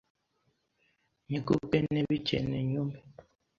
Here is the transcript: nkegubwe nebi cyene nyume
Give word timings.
nkegubwe 1.25 1.77
nebi 1.91 2.15
cyene 2.27 2.55
nyume 2.69 2.97